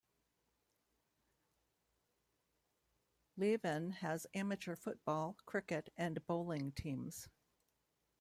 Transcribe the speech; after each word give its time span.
Leven 3.37 3.91
has 3.91 4.25
amateur 4.33 4.75
football, 4.75 5.37
cricket 5.45 5.91
and 5.95 6.25
bowling 6.25 6.71
teams. 6.71 7.29